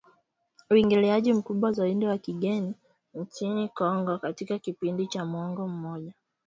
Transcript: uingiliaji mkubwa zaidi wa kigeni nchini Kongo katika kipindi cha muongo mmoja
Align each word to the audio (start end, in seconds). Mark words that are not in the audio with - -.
uingiliaji 0.69 1.33
mkubwa 1.33 1.71
zaidi 1.71 2.05
wa 2.05 2.17
kigeni 2.17 2.73
nchini 3.13 3.69
Kongo 3.69 4.17
katika 4.17 4.59
kipindi 4.59 5.07
cha 5.07 5.25
muongo 5.25 5.67
mmoja 5.67 6.13